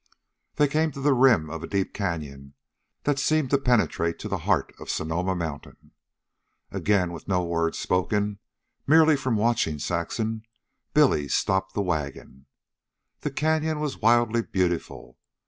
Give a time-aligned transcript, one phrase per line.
[0.55, 2.55] They came to the rim of a deep canyon
[3.03, 5.91] that seemed to penetrate to the heart of Sonoma Mountain.
[6.71, 8.39] Again, with no word spoken,
[8.87, 10.41] merely from watching Saxon,
[10.95, 12.47] Billy stopped the wagon.
[13.19, 15.19] The canyon was wildly beautiful.